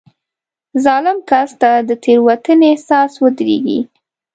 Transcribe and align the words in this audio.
ظالم 0.83 1.17
کس 1.29 1.49
ته 1.61 1.71
د 1.87 1.89
تېروتنې 2.03 2.67
احساس 2.73 3.11
ودرېږي. 3.23 3.79